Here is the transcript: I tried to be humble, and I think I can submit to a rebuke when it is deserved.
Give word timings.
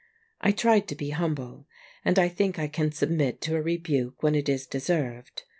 I 0.39 0.51
tried 0.51 0.87
to 0.87 0.95
be 0.95 1.11
humble, 1.11 1.67
and 2.03 2.17
I 2.17 2.27
think 2.27 2.57
I 2.57 2.67
can 2.67 2.91
submit 2.91 3.39
to 3.41 3.55
a 3.55 3.61
rebuke 3.61 4.23
when 4.23 4.33
it 4.33 4.49
is 4.49 4.65
deserved. 4.65 5.43